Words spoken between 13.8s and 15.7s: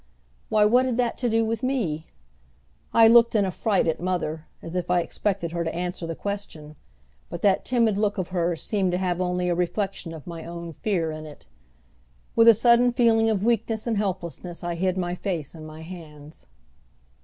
and helplessness I hid my face in